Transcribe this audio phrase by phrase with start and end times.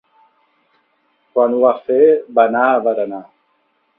[1.35, 1.99] Quan ho va fer
[2.39, 3.23] va anar a berenar